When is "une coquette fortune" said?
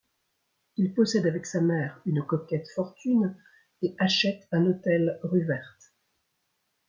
2.07-3.37